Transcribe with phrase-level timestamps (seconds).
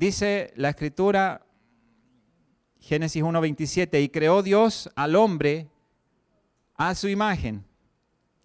[0.00, 1.44] Dice la escritura,
[2.78, 5.68] Génesis 1.27, y creó Dios al hombre
[6.74, 7.66] a su imagen.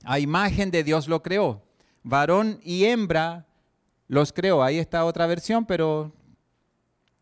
[0.03, 1.63] A imagen de Dios lo creó.
[2.03, 3.47] Varón y hembra
[4.09, 4.63] los creó.
[4.63, 6.11] Ahí está otra versión, pero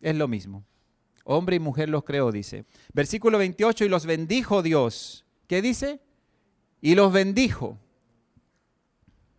[0.02, 0.66] es lo mismo.
[1.26, 2.66] Hombre y mujer los creó, dice.
[2.92, 5.28] Versículo 28, y los bendijo Dios.
[5.46, 6.02] ¿Qué dice?
[6.82, 7.78] Y los bendijo.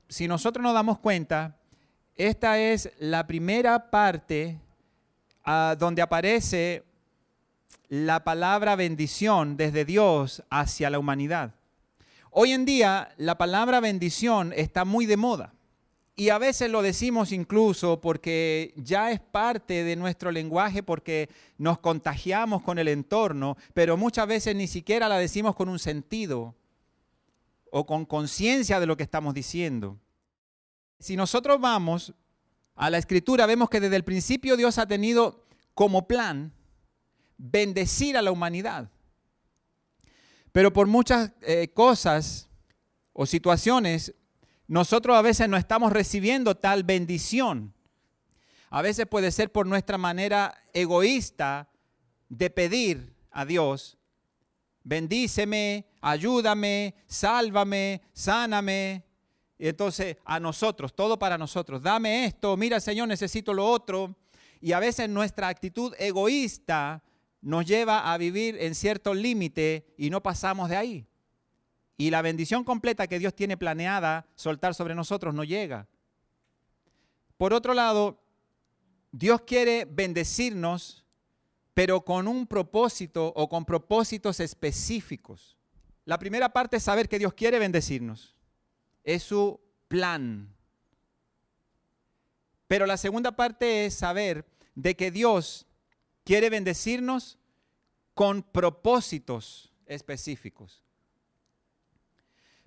[0.09, 1.59] Si nosotros nos damos cuenta,
[2.15, 4.61] esta es la primera parte
[5.45, 6.85] donde aparece
[7.89, 11.55] la palabra bendición desde Dios hacia la humanidad.
[12.31, 15.55] Hoy en día la palabra bendición está muy de moda.
[16.17, 21.79] Y a veces lo decimos incluso porque ya es parte de nuestro lenguaje, porque nos
[21.81, 26.55] contagiamos con el entorno, pero muchas veces ni siquiera la decimos con un sentido
[27.71, 29.99] o con conciencia de lo que estamos diciendo.
[31.01, 32.15] Si nosotros vamos
[32.75, 36.53] a la escritura, vemos que desde el principio Dios ha tenido como plan
[37.37, 38.91] bendecir a la humanidad.
[40.53, 42.49] Pero por muchas eh, cosas
[43.13, 44.15] o situaciones
[44.67, 47.75] nosotros a veces no estamos recibiendo tal bendición.
[48.71, 51.69] A veces puede ser por nuestra manera egoísta
[52.29, 53.99] de pedir a Dios,
[54.83, 59.05] bendíceme, ayúdame, sálvame, sáname.
[59.59, 64.17] Entonces a nosotros, todo para nosotros, dame esto, mira Señor, necesito lo otro.
[64.61, 67.03] Y a veces nuestra actitud egoísta
[67.41, 71.07] nos lleva a vivir en cierto límite y no pasamos de ahí.
[71.97, 75.87] Y la bendición completa que Dios tiene planeada soltar sobre nosotros no llega.
[77.37, 78.21] Por otro lado,
[79.13, 81.05] Dios quiere bendecirnos,
[81.75, 85.57] pero con un propósito o con propósitos específicos.
[86.05, 88.34] La primera parte es saber que Dios quiere bendecirnos.
[89.05, 90.53] Es su plan.
[92.67, 95.67] Pero la segunda parte es saber de que Dios
[96.25, 97.39] quiere bendecirnos
[98.15, 100.83] con propósitos específicos.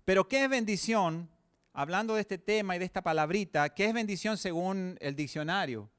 [0.06, 1.30] Pero ¿qué es bendición?
[1.74, 5.90] Hablando de este tema y de esta palabrita, ¿qué es bendición según el diccionario?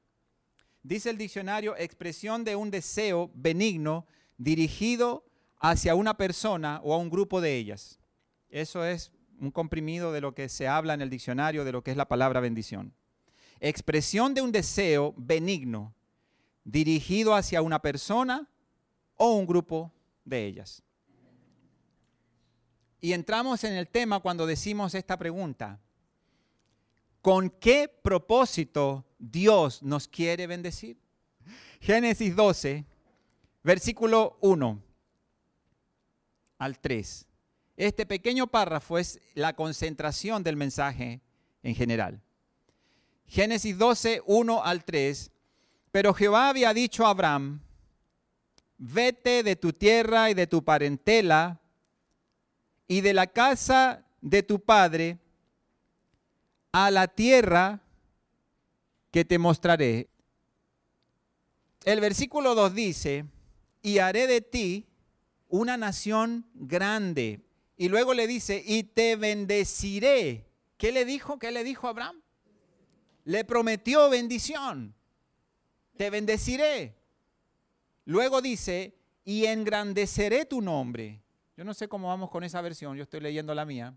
[0.81, 5.25] Dice el diccionario, expresión de un deseo benigno dirigido
[5.59, 7.99] hacia una persona o a un grupo de ellas.
[8.49, 11.91] Eso es un comprimido de lo que se habla en el diccionario de lo que
[11.91, 12.93] es la palabra bendición.
[13.59, 15.93] Expresión de un deseo benigno
[16.63, 18.49] dirigido hacia una persona
[19.15, 19.91] o un grupo
[20.23, 20.83] de ellas.
[23.01, 25.79] Y entramos en el tema cuando decimos esta pregunta.
[27.21, 30.97] ¿Con qué propósito Dios nos quiere bendecir?
[31.81, 32.85] Génesis 12,
[33.63, 34.81] versículo 1
[36.57, 37.28] al 3.
[37.79, 41.21] Este pequeño párrafo es la concentración del mensaje
[41.63, 42.21] en general.
[43.25, 45.31] Génesis 12, 1 al 3.
[45.89, 47.61] Pero Jehová había dicho a Abraham,
[48.77, 51.61] vete de tu tierra y de tu parentela
[52.85, 55.17] y de la casa de tu padre
[56.73, 57.79] a la tierra
[59.09, 60.09] que te mostraré.
[61.85, 63.25] El versículo 2 dice,
[63.81, 64.85] y haré de ti
[65.47, 67.45] una nación grande.
[67.79, 70.45] Y luego le dice, y te bendeciré.
[70.75, 71.39] ¿Qué le dijo?
[71.39, 72.21] ¿Qué le dijo Abraham?
[73.23, 74.93] Le prometió bendición.
[75.95, 76.97] Te bendeciré.
[78.03, 81.21] Luego dice, y engrandeceré tu nombre.
[81.55, 83.95] Yo no sé cómo vamos con esa versión, yo estoy leyendo la mía.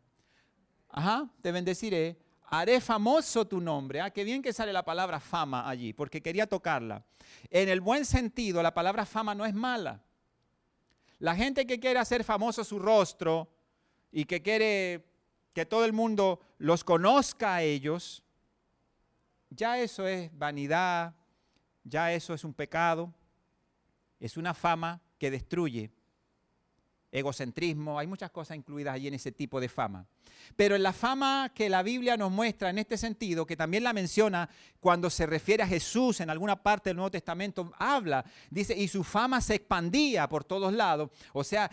[0.88, 4.00] Ajá, te bendeciré, haré famoso tu nombre.
[4.00, 7.04] Ah, qué bien que sale la palabra fama allí, porque quería tocarla.
[7.50, 10.00] En el buen sentido, la palabra fama no es mala.
[11.18, 13.48] La gente que quiere hacer famoso su rostro
[14.12, 15.04] y que quiere
[15.54, 18.22] que todo el mundo los conozca a ellos,
[19.50, 21.14] ya eso es vanidad,
[21.82, 23.12] ya eso es un pecado,
[24.20, 25.90] es una fama que destruye
[27.10, 30.06] egocentrismo, hay muchas cosas incluidas allí en ese tipo de fama.
[30.56, 33.92] Pero en la fama que la Biblia nos muestra en este sentido, que también la
[33.92, 34.48] menciona
[34.80, 39.04] cuando se refiere a Jesús en alguna parte del Nuevo Testamento, habla, dice, y su
[39.04, 41.10] fama se expandía por todos lados.
[41.34, 41.70] O sea,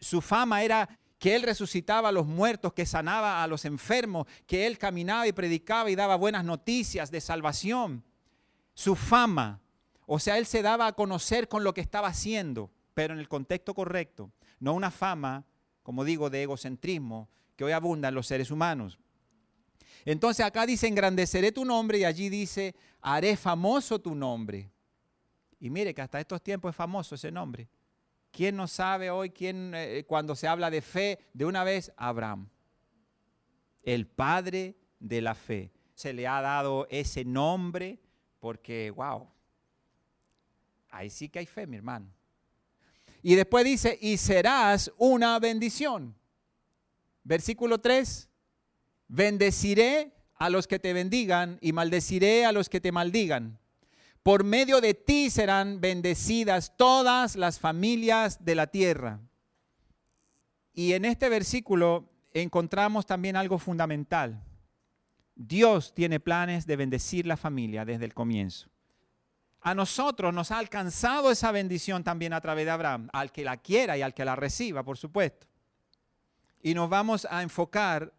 [0.00, 4.66] su fama era que él resucitaba a los muertos, que sanaba a los enfermos, que
[4.66, 8.04] él caminaba y predicaba y daba buenas noticias de salvación.
[8.74, 9.60] Su fama,
[10.06, 13.28] o sea, él se daba a conocer con lo que estaba haciendo, pero en el
[13.28, 14.30] contexto correcto
[14.60, 15.44] no una fama,
[15.82, 18.98] como digo, de egocentrismo que hoy abunda en los seres humanos.
[20.04, 24.70] Entonces acá dice, engrandeceré tu nombre y allí dice, haré famoso tu nombre.
[25.60, 27.68] Y mire que hasta estos tiempos es famoso ese nombre.
[28.30, 32.48] ¿Quién no sabe hoy quién, eh, cuando se habla de fe, de una vez, Abraham?
[33.82, 35.72] El padre de la fe.
[35.94, 37.98] Se le ha dado ese nombre
[38.38, 39.28] porque, wow,
[40.90, 42.06] Ahí sí que hay fe, mi hermano.
[43.22, 46.14] Y después dice, y serás una bendición.
[47.24, 48.28] Versículo 3,
[49.08, 53.58] bendeciré a los que te bendigan y maldeciré a los que te maldigan.
[54.28, 59.20] Por medio de ti serán bendecidas todas las familias de la tierra.
[60.74, 64.44] Y en este versículo encontramos también algo fundamental.
[65.34, 68.68] Dios tiene planes de bendecir la familia desde el comienzo.
[69.62, 73.56] A nosotros nos ha alcanzado esa bendición también a través de Abraham, al que la
[73.56, 75.46] quiera y al que la reciba, por supuesto.
[76.60, 78.12] Y nos vamos a enfocar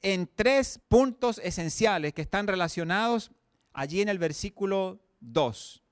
[0.00, 3.30] en tres puntos esenciales que están relacionados
[3.72, 5.82] allí en el versículo 2.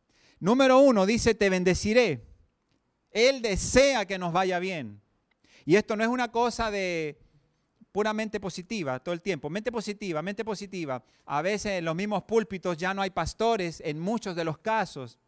[0.41, 2.27] Número uno dice, te bendeciré.
[3.11, 5.01] Él desea que nos vaya bien.
[5.65, 7.19] Y esto no es una cosa de
[7.93, 9.51] puramente positiva todo el tiempo.
[9.51, 11.03] Mente positiva, mente positiva.
[11.27, 15.19] A veces en los mismos púlpitos ya no hay pastores en muchos de los casos,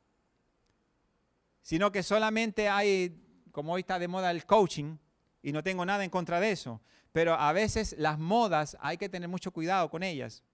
[1.60, 3.20] sino que solamente hay,
[3.50, 4.96] como hoy está de moda el coaching,
[5.42, 9.08] y no tengo nada en contra de eso, pero a veces las modas hay que
[9.08, 10.44] tener mucho cuidado con ellas.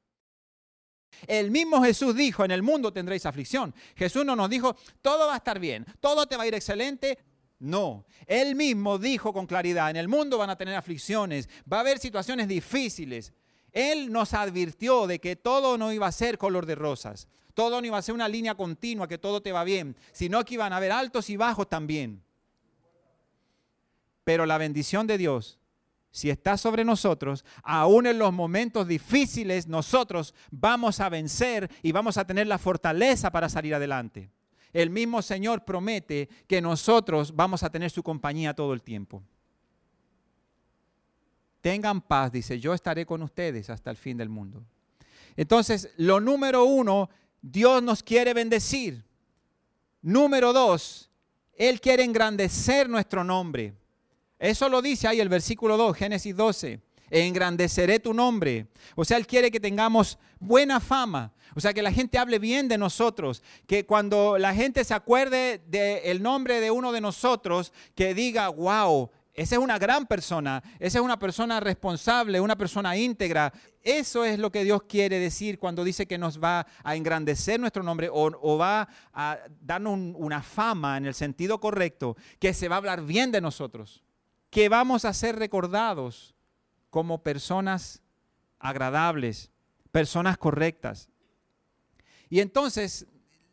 [1.27, 3.75] El mismo Jesús dijo, en el mundo tendréis aflicción.
[3.97, 7.19] Jesús no nos dijo, todo va a estar bien, todo te va a ir excelente,
[7.61, 11.81] no, él mismo dijo con claridad, en el mundo van a tener aflicciones, va a
[11.81, 13.33] haber situaciones difíciles.
[13.73, 17.87] Él nos advirtió de que todo no iba a ser color de rosas, todo no
[17.87, 20.77] iba a ser una línea continua, que todo te va bien, sino que iban a
[20.77, 22.23] haber altos y bajos también.
[24.23, 25.58] Pero la bendición de Dios,
[26.19, 32.19] si está sobre nosotros, aún en los momentos difíciles, nosotros vamos a vencer y vamos
[32.19, 34.31] a tener la fortaleza para salir adelante
[34.73, 39.23] el mismo Señor promete que nosotros vamos a tener su compañía todo el tiempo.
[41.61, 44.63] Tengan paz, dice, yo estaré con ustedes hasta el fin del mundo.
[45.37, 47.09] Entonces, lo número uno,
[47.43, 49.05] Dios nos quiere bendecir.
[50.03, 51.11] Número dos,
[51.55, 53.75] Él quiere engrandecer nuestro nombre.
[54.39, 56.81] Eso lo dice ahí el versículo 2, Génesis 12
[57.11, 58.67] engrandeceré tu nombre.
[58.95, 61.33] O sea, Él quiere que tengamos buena fama.
[61.55, 63.43] O sea, que la gente hable bien de nosotros.
[63.67, 69.11] Que cuando la gente se acuerde del nombre de uno de nosotros, que diga, wow,
[69.35, 73.53] esa es una gran persona, esa es una persona responsable, una persona íntegra.
[73.83, 77.85] Eso es lo que Dios quiere decir cuando dice que nos va a engrandecer nuestro
[77.85, 82.79] nombre o, va a darnos una fama en el sentido correcto, que se va a
[82.79, 84.03] hablar bien de nosotros,
[84.51, 86.35] que vamos a ser recordados
[86.91, 88.03] como personas
[88.59, 89.51] agradables,
[89.93, 91.09] personas correctas.
[92.31, 93.07] Y entonces,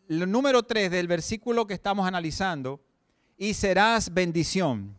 [0.07, 2.81] el número 3 del versículo que estamos analizando,
[3.37, 4.97] y serás bendición.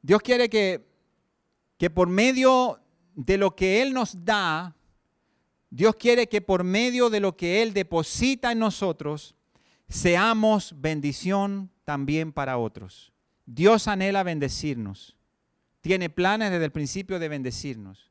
[0.00, 0.86] Dios quiere que,
[1.78, 2.80] que por medio
[3.14, 4.74] de lo que Él nos da,
[5.70, 9.34] Dios quiere que por medio de lo que Él deposita en nosotros,
[9.88, 13.12] seamos bendición también para otros.
[13.46, 15.16] Dios anhela bendecirnos
[15.82, 18.10] tiene planes desde el principio de bendecirnos.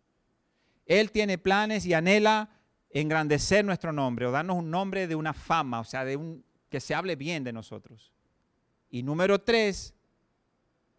[0.85, 2.49] Él tiene planes y anhela
[2.89, 6.81] engrandecer nuestro nombre o darnos un nombre de una fama, o sea, de un, que
[6.81, 8.11] se hable bien de nosotros.
[8.89, 9.93] Y número tres,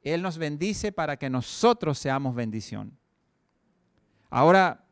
[0.02, 2.96] Él nos bendice para que nosotros seamos bendición.
[4.30, 4.86] Ahora,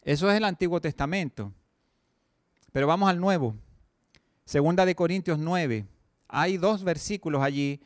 [0.00, 1.52] eso es el Antiguo Testamento.
[2.72, 3.54] Pero vamos al Nuevo.
[4.46, 5.86] Segunda de Corintios 9.
[6.28, 7.82] Hay dos versículos allí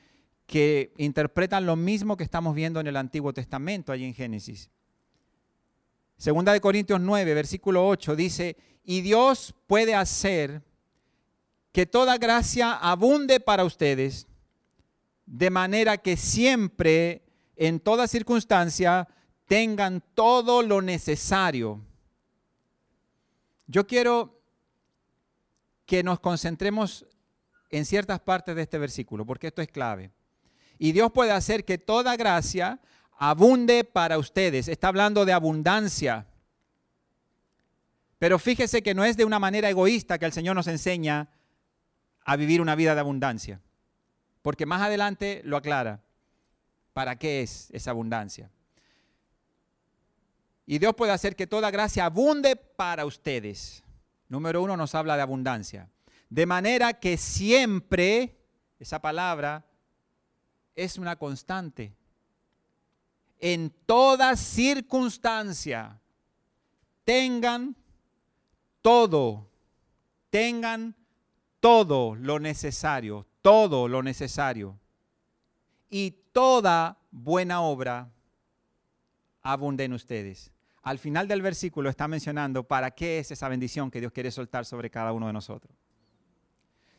[0.46, 4.70] que interpretan lo mismo que estamos viendo en el Antiguo Testamento, allí en Génesis.
[6.16, 10.62] Segunda de Corintios 9, versículo 8 dice, y Dios puede hacer
[11.72, 14.26] que toda gracia abunde para ustedes,
[15.26, 17.22] de manera que siempre,
[17.56, 19.08] en toda circunstancia,
[19.46, 21.80] tengan todo lo necesario.
[23.66, 24.40] Yo quiero
[25.84, 27.04] que nos concentremos
[27.70, 30.12] en ciertas partes de este versículo, porque esto es clave.
[30.78, 32.80] Y Dios puede hacer que toda gracia
[33.18, 34.68] abunde para ustedes.
[34.68, 36.26] Está hablando de abundancia.
[38.18, 41.28] Pero fíjese que no es de una manera egoísta que el Señor nos enseña
[42.24, 43.60] a vivir una vida de abundancia.
[44.42, 46.02] Porque más adelante lo aclara.
[46.92, 48.50] ¿Para qué es esa abundancia?
[50.66, 53.84] Y Dios puede hacer que toda gracia abunde para ustedes.
[54.28, 55.88] Número uno nos habla de abundancia.
[56.28, 58.36] De manera que siempre,
[58.80, 59.64] esa palabra,
[60.76, 61.96] es una constante.
[63.40, 66.00] En toda circunstancia,
[67.04, 67.74] tengan
[68.82, 69.50] todo,
[70.30, 70.94] tengan
[71.60, 74.78] todo lo necesario, todo lo necesario.
[75.90, 78.10] Y toda buena obra
[79.42, 80.52] abunde en ustedes.
[80.82, 84.64] Al final del versículo está mencionando para qué es esa bendición que Dios quiere soltar
[84.64, 85.76] sobre cada uno de nosotros.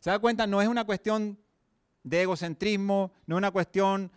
[0.00, 0.46] ¿Se da cuenta?
[0.46, 1.38] No es una cuestión
[2.02, 4.10] de egocentrismo, no es una cuestión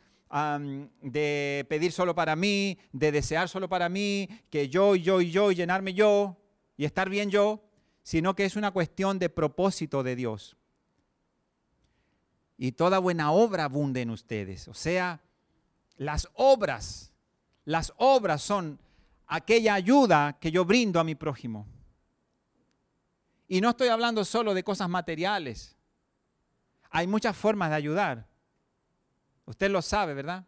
[1.01, 5.31] de pedir solo para mí, de desear solo para mí, que yo y yo y
[5.31, 6.37] yo y llenarme yo
[6.77, 7.61] y estar bien yo,
[8.03, 10.55] sino que es una cuestión de propósito de Dios.
[12.57, 14.67] Y toda buena obra abunde en ustedes.
[14.67, 15.21] O sea,
[15.97, 17.11] las obras,
[17.65, 18.79] las obras son
[19.27, 21.67] aquella ayuda que yo brindo a mi prójimo.
[23.47, 25.75] Y no estoy hablando solo de cosas materiales.
[26.91, 28.27] Hay muchas formas de ayudar.
[29.45, 30.45] Usted lo sabe, ¿verdad?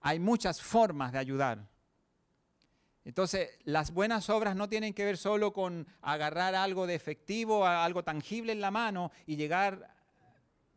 [0.00, 1.66] Hay muchas formas de ayudar.
[3.04, 8.04] Entonces, las buenas obras no tienen que ver solo con agarrar algo de efectivo, algo
[8.04, 9.96] tangible en la mano y llegar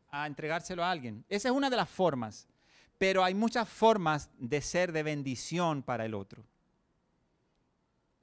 [0.09, 1.25] a entregárselo a alguien.
[1.29, 2.47] Esa es una de las formas.
[2.97, 6.43] Pero hay muchas formas de ser de bendición para el otro.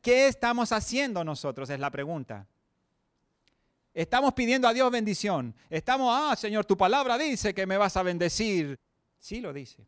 [0.00, 1.71] ¿Qué estamos haciendo nosotros?
[1.71, 2.47] Es la pregunta.
[3.94, 5.54] Estamos pidiendo a Dios bendición.
[5.68, 8.78] Estamos, ah, Señor, tu palabra dice que me vas a bendecir.
[9.18, 9.87] Sí lo dice.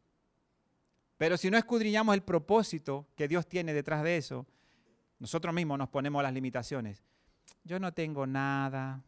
[1.17, 4.47] Pero si no escudriñamos el propósito que Dios tiene detrás de eso,
[5.19, 7.03] nosotros mismos nos ponemos las limitaciones.
[7.63, 9.03] Yo no tengo nada.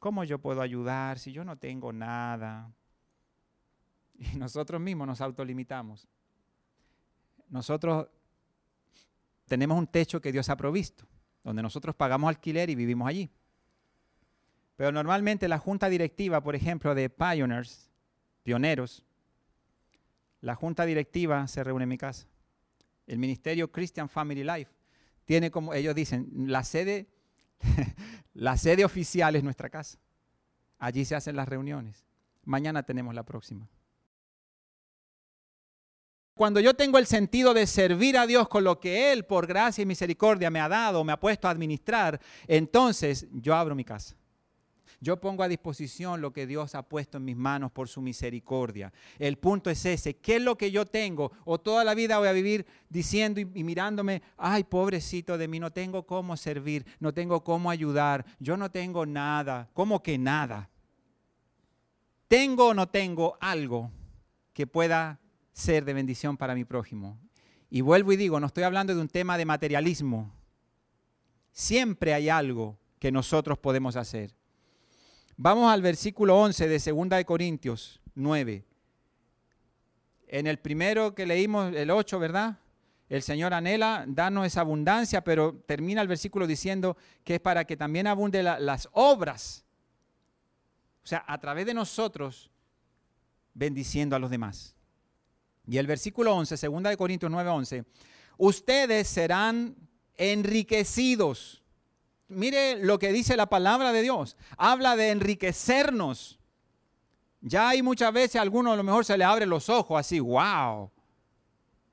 [0.00, 2.72] ¿Cómo yo puedo ayudar si yo no tengo nada?
[4.18, 6.08] Y nosotros mismos nos autolimitamos.
[7.48, 8.08] Nosotros
[9.46, 11.06] tenemos un techo que Dios ha provisto,
[11.44, 13.30] donde nosotros pagamos alquiler y vivimos allí.
[14.76, 17.90] Pero normalmente la junta directiva, por ejemplo, de Pioneers,
[18.42, 19.04] pioneros,
[20.40, 22.26] la junta directiva se reúne en mi casa.
[23.06, 24.72] El ministerio Christian Family Life
[25.24, 27.06] tiene como, ellos dicen, la sede,
[28.34, 29.98] la sede oficial es nuestra casa.
[30.78, 32.04] Allí se hacen las reuniones.
[32.44, 33.68] Mañana tenemos la próxima.
[36.34, 39.82] Cuando yo tengo el sentido de servir a Dios con lo que Él, por gracia
[39.82, 44.16] y misericordia, me ha dado, me ha puesto a administrar, entonces yo abro mi casa.
[45.02, 48.92] Yo pongo a disposición lo que Dios ha puesto en mis manos por su misericordia.
[49.18, 51.32] El punto es ese, ¿qué es lo que yo tengo?
[51.44, 55.72] O toda la vida voy a vivir diciendo y, mirándome, ay, pobrecito de mí, no
[55.72, 60.70] tengo cómo servir, no tengo cómo ayudar, yo no tengo nada, ¿cómo que nada?
[62.28, 63.90] ¿Tengo o no tengo algo
[64.52, 65.18] que pueda
[65.52, 67.18] ser de bendición para mi prójimo?
[67.70, 70.32] Y vuelvo y digo, no estoy hablando de un tema de materialismo.
[71.50, 74.40] Siempre hay algo que nosotros podemos hacer.
[75.44, 78.64] Vamos al versículo 11 de 2 de Corintios 9.
[80.28, 82.60] En el primero que leímos, el 8, ¿verdad?
[83.08, 87.76] El Señor anhela darnos esa abundancia, pero termina el versículo diciendo que es para que
[87.76, 89.64] también abunde las obras.
[91.02, 92.52] O sea, a través de nosotros,
[93.52, 94.76] bendiciendo a los demás.
[95.66, 97.84] Y el versículo 11, 2 de Corintios 9, 11.
[98.36, 99.74] Ustedes serán
[100.16, 101.61] enriquecidos
[102.32, 104.36] mire lo que dice la palabra de Dios.
[104.56, 106.38] Habla de enriquecernos.
[107.40, 110.20] Ya hay muchas veces a alguno a lo mejor se le abre los ojos así,
[110.20, 110.90] wow,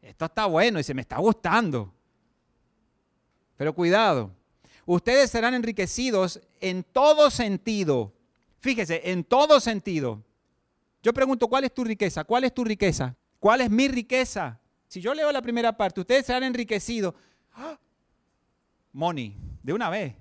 [0.01, 1.91] esto está bueno y se me está gustando.
[3.58, 4.31] Pero cuidado,
[4.86, 8.13] ustedes serán enriquecidos en todo sentido.
[8.60, 10.24] Fíjese, en todo sentido.
[11.01, 12.24] Yo pregunto, ¿cuál es tu riqueza?
[12.24, 13.15] ¿Cuál es tu riqueza?
[13.39, 14.60] ¿Cuál es mi riqueza?
[14.88, 17.13] Si yo leo la primera parte, ustedes serán enriquecidos.
[17.53, 17.77] ¡Ah!
[18.91, 20.15] Money, de una vez.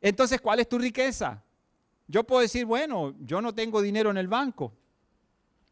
[0.00, 1.42] Entonces, ¿cuál es tu riqueza?
[2.06, 4.72] Yo puedo decir, bueno, yo no tengo dinero en el banco,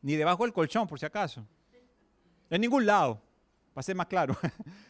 [0.03, 1.47] ni debajo del colchón, por si acaso.
[2.51, 3.21] En ningún lado,
[3.73, 4.37] para ser más claro.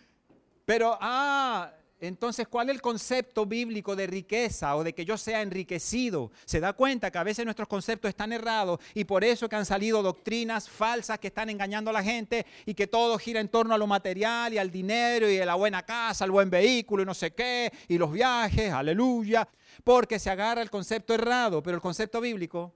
[0.65, 5.41] Pero, ah, entonces, ¿cuál es el concepto bíblico de riqueza o de que yo sea
[5.41, 6.31] enriquecido?
[6.45, 9.65] Se da cuenta que a veces nuestros conceptos están errados y por eso que han
[9.65, 13.75] salido doctrinas falsas que están engañando a la gente y que todo gira en torno
[13.75, 17.07] a lo material y al dinero y a la buena casa, al buen vehículo y
[17.07, 19.49] no sé qué, y los viajes, aleluya,
[19.83, 22.75] porque se agarra el concepto errado, pero el concepto bíblico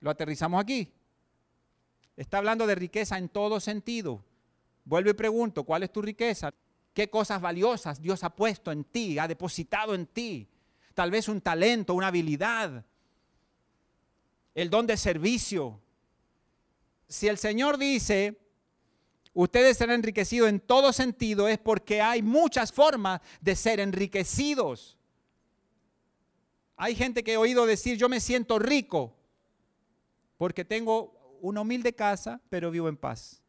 [0.00, 0.90] lo aterrizamos aquí.
[2.16, 4.24] Está hablando de riqueza en todo sentido.
[4.84, 6.52] Vuelvo y pregunto, ¿cuál es tu riqueza?
[6.92, 10.48] Qué cosas valiosas Dios ha puesto en ti, ha depositado en ti.
[10.94, 12.84] Tal vez un talento, una habilidad,
[14.54, 15.80] el don de servicio.
[17.08, 18.38] Si el Señor dice,
[19.32, 24.98] ustedes serán enriquecidos en todo sentido, es porque hay muchas formas de ser enriquecidos.
[26.76, 29.16] Hay gente que he oído decir, yo me siento rico
[30.36, 33.40] porque tengo una humilde casa, pero vivo en paz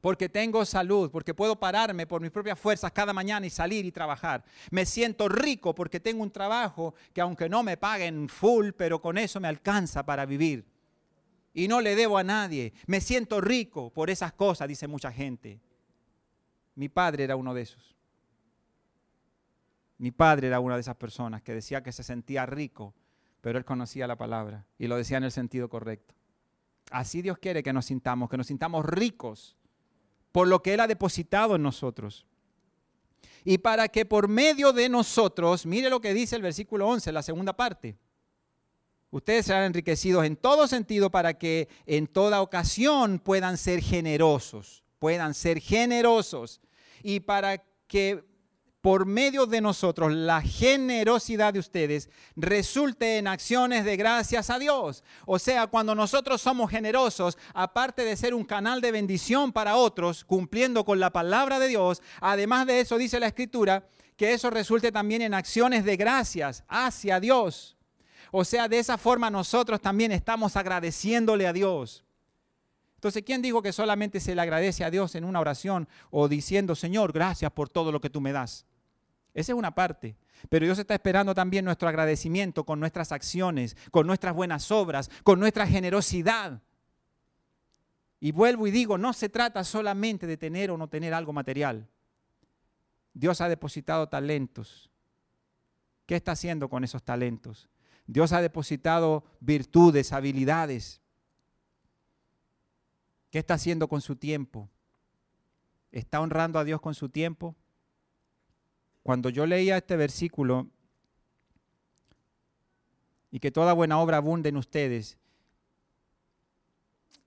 [0.00, 3.92] porque tengo salud, porque puedo pararme por mis propias fuerzas cada mañana y salir y
[3.92, 4.44] trabajar.
[4.70, 9.18] Me siento rico porque tengo un trabajo que aunque no me paguen full, pero con
[9.18, 10.64] eso me alcanza para vivir.
[11.52, 12.72] Y no le debo a nadie.
[12.86, 15.60] Me siento rico por esas cosas, dice mucha gente.
[16.74, 17.94] Mi padre era uno de esos.
[19.98, 22.94] Mi padre era una de esas personas que decía que se sentía rico,
[23.42, 26.14] pero él conocía la palabra y lo decía en el sentido correcto.
[26.90, 29.58] Así Dios quiere que nos sintamos, que nos sintamos ricos
[30.32, 32.26] por lo que Él ha depositado en nosotros.
[33.44, 37.22] Y para que por medio de nosotros, mire lo que dice el versículo 11, la
[37.22, 37.96] segunda parte,
[39.10, 45.34] ustedes serán enriquecidos en todo sentido para que en toda ocasión puedan ser generosos, puedan
[45.34, 46.60] ser generosos.
[47.02, 48.29] Y para que
[48.80, 55.04] por medio de nosotros la generosidad de ustedes resulte en acciones de gracias a Dios.
[55.26, 60.24] O sea, cuando nosotros somos generosos, aparte de ser un canal de bendición para otros,
[60.24, 64.92] cumpliendo con la palabra de Dios, además de eso dice la Escritura, que eso resulte
[64.92, 67.76] también en acciones de gracias hacia Dios.
[68.32, 72.04] O sea, de esa forma nosotros también estamos agradeciéndole a Dios.
[72.94, 76.74] Entonces, ¿quién dijo que solamente se le agradece a Dios en una oración o diciendo,
[76.74, 78.66] Señor, gracias por todo lo que tú me das?
[79.34, 80.16] Esa es una parte.
[80.48, 85.38] Pero Dios está esperando también nuestro agradecimiento con nuestras acciones, con nuestras buenas obras, con
[85.38, 86.62] nuestra generosidad.
[88.20, 91.88] Y vuelvo y digo, no se trata solamente de tener o no tener algo material.
[93.14, 94.90] Dios ha depositado talentos.
[96.06, 97.68] ¿Qué está haciendo con esos talentos?
[98.06, 101.00] Dios ha depositado virtudes, habilidades.
[103.30, 104.68] ¿Qué está haciendo con su tiempo?
[105.92, 107.54] ¿Está honrando a Dios con su tiempo?
[109.02, 110.68] Cuando yo leía este versículo
[113.30, 115.18] y que toda buena obra abunde en ustedes,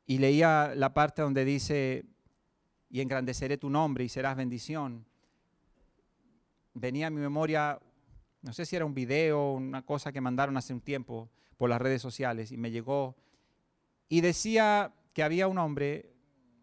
[0.05, 2.05] y leía la parte donde dice,
[2.89, 5.05] y engrandeceré tu nombre y serás bendición,
[6.73, 7.79] venía a mi memoria,
[8.41, 11.81] no sé si era un video, una cosa que mandaron hace un tiempo por las
[11.81, 13.15] redes sociales, y me llegó,
[14.09, 16.13] y decía que había un hombre,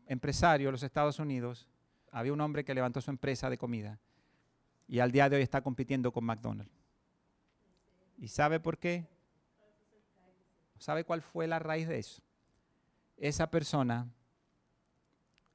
[0.06, 1.66] empresario en los Estados Unidos,
[2.12, 3.98] había un hombre que levantó su empresa de comida,
[4.90, 6.72] y al día de hoy está compitiendo con McDonald's.
[8.18, 9.06] ¿Y sabe por qué?
[10.80, 12.20] ¿Sabe cuál fue la raíz de eso?
[13.16, 14.12] Esa persona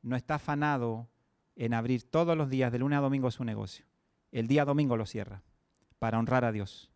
[0.02, 1.10] no está afanado
[1.58, 3.86] en abrir todos los días de lunes a domingo su negocio.
[4.32, 5.44] El día domingo lo cierra
[6.00, 6.90] para honrar a Dios.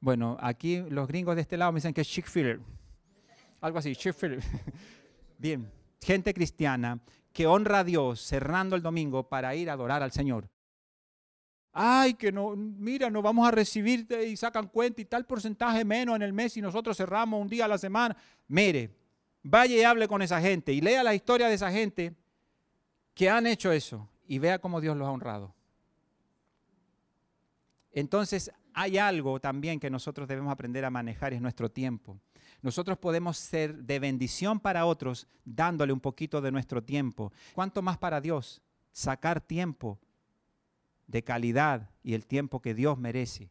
[0.00, 2.60] Bueno, aquí los gringos de este lado me dicen que es Chick-fil-A.
[3.60, 4.40] Algo así, Chick-fil-A.
[5.36, 6.98] Bien, gente cristiana
[7.32, 10.48] que honra a Dios cerrando el domingo para ir a adorar al Señor.
[11.72, 16.16] Ay, que no, mira, nos vamos a recibir y sacan cuenta y tal porcentaje menos
[16.16, 18.16] en el mes y nosotros cerramos un día a la semana.
[18.48, 18.90] Mire,
[19.42, 22.14] vaya y hable con esa gente y lea la historia de esa gente
[23.14, 25.54] que han hecho eso y vea cómo Dios los ha honrado.
[27.92, 32.20] Entonces, hay algo también que nosotros debemos aprender a manejar, es nuestro tiempo
[32.62, 37.32] nosotros podemos ser de bendición para otros dándole un poquito de nuestro tiempo.
[37.54, 38.60] ¿Cuánto más para Dios?
[38.92, 39.98] Sacar tiempo
[41.06, 43.50] de calidad y el tiempo que Dios merece.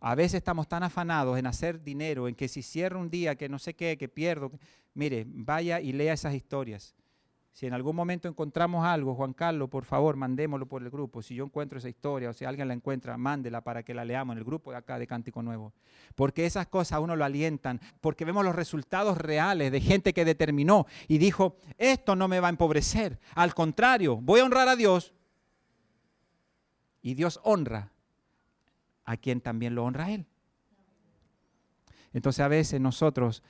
[0.00, 3.48] A veces estamos tan afanados en hacer dinero, en que si cierro un día, que
[3.48, 4.50] no sé qué, que pierdo.
[4.94, 6.94] Mire, vaya y lea esas historias.
[7.52, 11.20] Si en algún momento encontramos algo, Juan Carlos, por favor, mandémoslo por el grupo.
[11.20, 14.34] Si yo encuentro esa historia o si alguien la encuentra, mándela para que la leamos
[14.34, 15.72] en el grupo de acá de Cántico Nuevo.
[16.14, 20.24] Porque esas cosas a uno lo alientan, porque vemos los resultados reales de gente que
[20.24, 23.18] determinó y dijo, esto no me va a empobrecer.
[23.34, 25.12] Al contrario, voy a honrar a Dios.
[27.02, 27.90] Y Dios honra
[29.04, 30.26] a quien también lo honra a Él.
[32.12, 33.42] Entonces a veces nosotros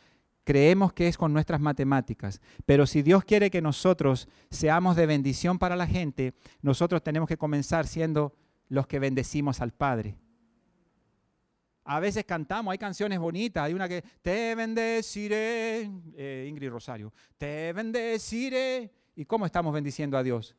[0.45, 5.59] creemos que es con nuestras matemáticas, pero si Dios quiere que nosotros seamos de bendición
[5.59, 8.35] para la gente, nosotros tenemos que comenzar siendo
[8.69, 10.17] los que bendecimos al Padre.
[11.85, 17.73] A veces cantamos, hay canciones bonitas, hay una que, te bendeciré, eh, Ingrid Rosario, te
[17.73, 18.91] bendeciré.
[19.17, 20.57] ¿Y cómo estamos bendiciendo a Dios?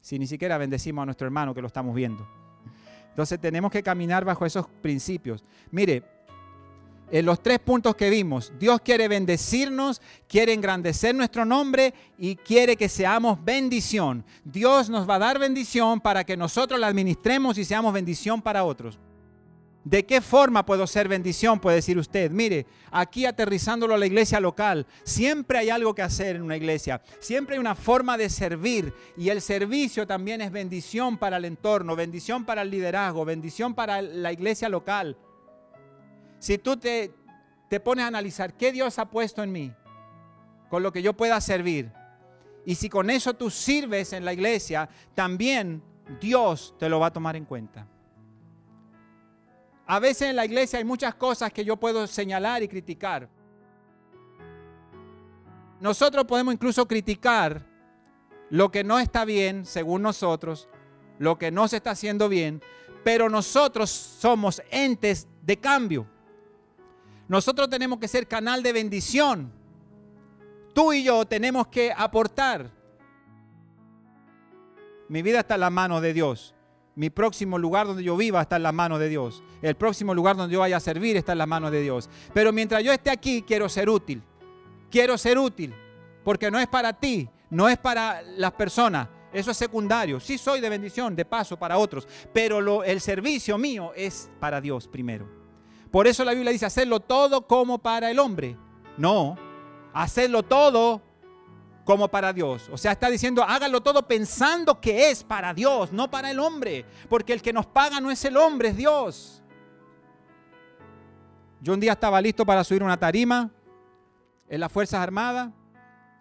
[0.00, 2.26] Si ni siquiera bendecimos a nuestro hermano que lo estamos viendo.
[3.10, 5.44] Entonces tenemos que caminar bajo esos principios.
[5.70, 6.02] Mire,
[7.10, 8.52] en los tres puntos que vimos.
[8.58, 14.24] Dios quiere bendecirnos, quiere engrandecer nuestro nombre y quiere que seamos bendición.
[14.44, 18.64] Dios nos va a dar bendición para que nosotros la administremos y seamos bendición para
[18.64, 18.98] otros.
[19.86, 21.60] ¿De qué forma puedo ser bendición?
[21.60, 22.32] Puede decir usted.
[22.32, 27.00] Mire, aquí aterrizándolo a la iglesia local, siempre hay algo que hacer en una iglesia.
[27.20, 28.92] Siempre hay una forma de servir.
[29.16, 34.02] Y el servicio también es bendición para el entorno, bendición para el liderazgo, bendición para
[34.02, 35.16] la iglesia local.
[36.38, 37.12] Si tú te,
[37.68, 39.72] te pones a analizar qué Dios ha puesto en mí,
[40.68, 41.92] con lo que yo pueda servir,
[42.64, 45.82] y si con eso tú sirves en la iglesia, también
[46.20, 47.86] Dios te lo va a tomar en cuenta.
[49.86, 53.28] A veces en la iglesia hay muchas cosas que yo puedo señalar y criticar.
[55.80, 57.64] Nosotros podemos incluso criticar
[58.50, 60.68] lo que no está bien según nosotros
[61.18, 62.62] lo que no se está haciendo bien,
[63.04, 66.06] pero nosotros somos entes de cambio.
[67.28, 69.52] Nosotros tenemos que ser canal de bendición.
[70.72, 72.70] Tú y yo tenemos que aportar.
[75.08, 76.54] Mi vida está en la mano de Dios.
[76.94, 79.42] Mi próximo lugar donde yo viva está en la mano de Dios.
[79.60, 82.08] El próximo lugar donde yo vaya a servir está en la mano de Dios.
[82.32, 84.22] Pero mientras yo esté aquí, quiero ser útil.
[84.90, 85.74] Quiero ser útil.
[86.24, 89.08] Porque no es para ti, no es para las personas.
[89.32, 90.20] Eso es secundario.
[90.20, 92.08] Sí soy de bendición, de paso para otros.
[92.32, 95.45] Pero el servicio mío es para Dios primero.
[95.96, 98.54] Por eso la Biblia dice hacerlo todo como para el hombre.
[98.98, 99.34] No,
[99.94, 101.00] hacerlo todo
[101.86, 102.68] como para Dios.
[102.70, 106.84] O sea, está diciendo, hágalo todo pensando que es para Dios, no para el hombre.
[107.08, 109.42] Porque el que nos paga no es el hombre, es Dios.
[111.62, 113.50] Yo un día estaba listo para subir una tarima
[114.50, 115.50] en las Fuerzas Armadas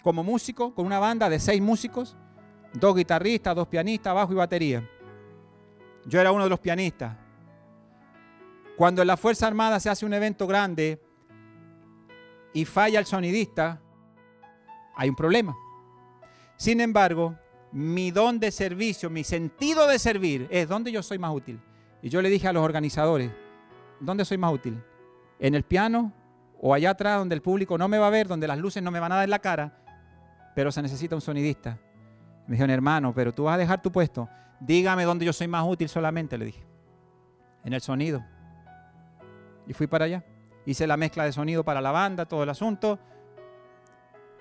[0.04, 2.16] como músico, con una banda de seis músicos,
[2.72, 4.90] dos guitarristas, dos pianistas, bajo y batería.
[6.06, 7.25] Yo era uno de los pianistas.
[8.76, 11.02] Cuando en la Fuerza Armada se hace un evento grande
[12.54, 13.82] y falla el sonidista,
[14.96, 15.56] hay un problema.
[16.58, 17.36] Sin embargo,
[17.72, 21.60] mi don de servicio, mi sentido de servir es donde yo soy más útil.
[22.02, 23.32] Y yo le dije a los organizadores,
[24.00, 24.82] ¿dónde soy más útil?
[25.40, 26.14] ¿En el piano
[26.62, 28.92] o allá atrás donde el público no me va a ver, donde las luces no
[28.92, 29.78] me van a dar la cara,
[30.54, 31.78] pero se necesita un sonidista?
[32.48, 34.30] Me dijeron, hermano, pero tú vas a dejar tu puesto.
[34.60, 36.64] Dígame dónde yo soy más útil solamente, le dije.
[37.64, 38.24] En el sonido.
[39.68, 40.24] Y fui para allá.
[40.66, 43.00] Hice la mezcla de sonido para la banda, todo el asunto.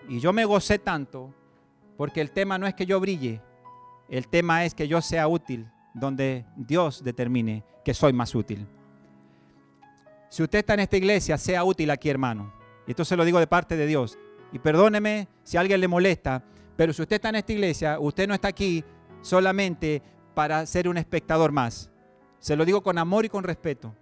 [0.09, 1.35] Y yo me gocé tanto
[1.97, 3.41] porque el tema no es que yo brille,
[4.09, 8.67] el tema es que yo sea útil donde Dios determine que soy más útil.
[10.29, 12.53] Si usted está en esta iglesia, sea útil aquí, hermano.
[12.87, 14.19] Y esto se lo digo de parte de Dios.
[14.53, 16.43] Y perdóneme si a alguien le molesta,
[16.77, 18.85] pero si usted está en esta iglesia, usted no está aquí
[19.21, 20.03] solamente
[20.35, 21.91] para ser un espectador más.
[22.41, 23.95] Se lo digo con amor y con respeto.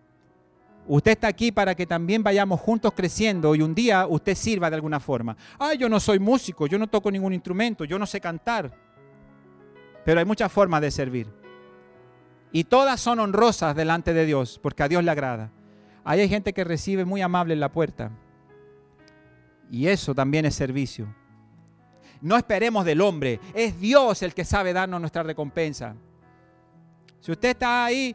[0.86, 4.76] Usted está aquí para que también vayamos juntos creciendo y un día usted sirva de
[4.76, 5.36] alguna forma.
[5.58, 8.72] Ay, yo no soy músico, yo no toco ningún instrumento, yo no sé cantar.
[10.04, 11.28] Pero hay muchas formas de servir.
[12.50, 15.50] Y todas son honrosas delante de Dios, porque a Dios le agrada.
[16.04, 18.10] Ahí hay gente que recibe muy amable en la puerta.
[19.70, 21.14] Y eso también es servicio.
[22.20, 25.94] No esperemos del hombre, es Dios el que sabe darnos nuestra recompensa.
[27.20, 28.14] Si usted está ahí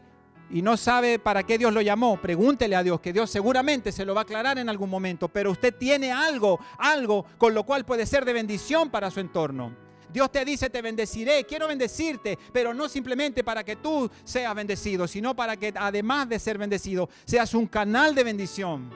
[0.49, 4.05] y no sabe para qué Dios lo llamó, pregúntele a Dios, que Dios seguramente se
[4.05, 7.85] lo va a aclarar en algún momento, pero usted tiene algo, algo con lo cual
[7.85, 9.75] puede ser de bendición para su entorno.
[10.11, 15.05] Dios te dice, te bendeciré, quiero bendecirte, pero no simplemente para que tú seas bendecido,
[15.05, 18.89] sino para que además de ser bendecido, seas un canal de bendición.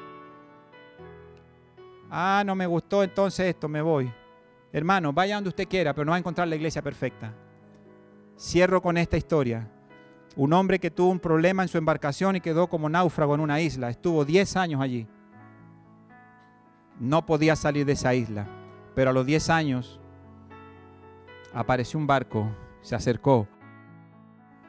[2.09, 4.11] Ah, no me gustó entonces esto, me voy.
[4.71, 7.33] Hermano, vaya donde usted quiera, pero no va a encontrar la iglesia perfecta.
[8.39, 9.69] Cierro con esta historia.
[10.35, 13.59] Un hombre que tuvo un problema en su embarcación y quedó como náufrago en una
[13.59, 13.89] isla.
[13.89, 15.07] Estuvo 10 años allí.
[16.99, 18.47] No podía salir de esa isla.
[18.95, 19.99] Pero a los 10 años
[21.53, 22.49] apareció un barco,
[22.81, 23.47] se acercó.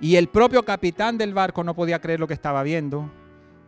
[0.01, 3.09] Y el propio capitán del barco no podía creer lo que estaba viendo.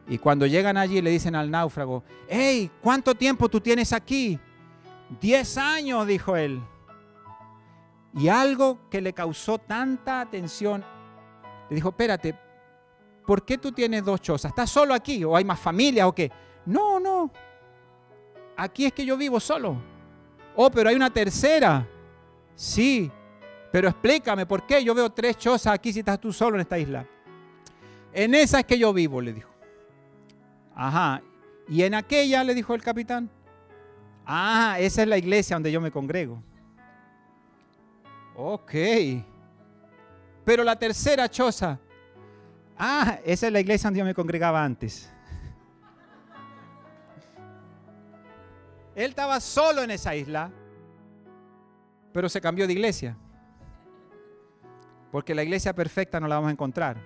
[0.09, 4.39] Y cuando llegan allí le dicen al náufrago, hey, ¿cuánto tiempo tú tienes aquí?
[5.21, 6.61] 10 años, dijo él.
[8.17, 10.85] Y algo que le causó tanta atención
[11.75, 12.35] dijo, espérate,
[13.27, 14.51] ¿por qué tú tienes dos chozas?
[14.51, 16.31] ¿Estás solo aquí o hay más familia o qué?
[16.67, 17.31] No, no.
[18.57, 19.77] Aquí es que yo vivo solo.
[20.57, 21.87] Oh, pero hay una tercera.
[22.55, 23.11] Sí,
[23.73, 26.79] pero explícame, ¿por qué yo veo tres chozas aquí si estás tú solo en esta
[26.79, 27.05] isla?
[28.13, 29.51] En esa es que yo vivo, le dijo.
[30.75, 31.21] Ajá.
[31.69, 32.45] ¿Y en aquella?
[32.45, 33.29] le dijo el capitán.
[34.25, 36.41] Ah, esa es la iglesia donde yo me congrego.
[38.37, 38.75] Ok.
[40.45, 41.79] Pero la tercera choza,
[42.79, 45.11] ah, esa es la iglesia donde yo me congregaba antes.
[48.95, 50.51] Él estaba solo en esa isla,
[52.13, 53.17] pero se cambió de iglesia.
[55.11, 56.97] Porque la iglesia perfecta no la vamos a encontrar.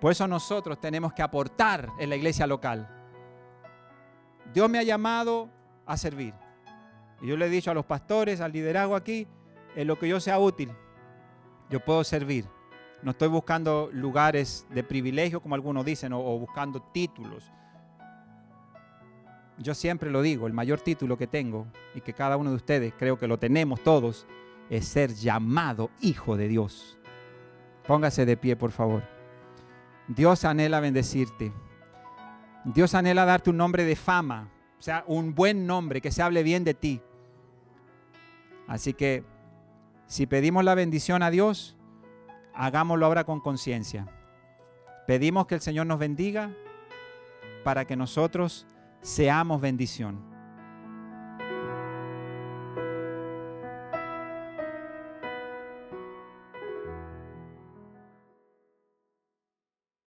[0.00, 2.88] Por eso nosotros tenemos que aportar en la iglesia local.
[4.52, 5.48] Dios me ha llamado
[5.86, 6.34] a servir.
[7.20, 9.26] Y yo le he dicho a los pastores, al liderazgo aquí,
[9.76, 10.70] en lo que yo sea útil
[11.70, 12.44] yo puedo servir.
[13.02, 17.50] No estoy buscando lugares de privilegio, como algunos dicen, o, buscando títulos.
[19.56, 22.92] Yo siempre lo digo, el mayor título que tengo, y que cada uno de ustedes
[22.98, 24.26] creo que lo tenemos todos,
[24.68, 26.98] es ser llamado hijo de Dios.
[27.86, 29.02] Póngase de pie, por favor.
[30.08, 31.52] Dios anhela bendecirte.
[32.64, 36.42] Dios anhela darte un nombre de fama, o sea, un buen nombre, que se hable
[36.42, 37.00] bien de ti.
[38.66, 39.24] Así que
[40.10, 41.76] si pedimos la bendición a Dios,
[42.52, 44.08] hagámoslo ahora con conciencia.
[45.06, 46.50] Pedimos que el Señor nos bendiga
[47.62, 48.66] para que nosotros
[49.02, 50.29] seamos bendición.